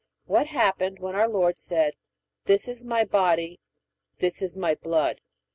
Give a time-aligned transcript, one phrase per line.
[0.25, 1.93] What happened when our Lord said,
[2.45, 3.59] This is My body;
[4.17, 5.21] this is My blood?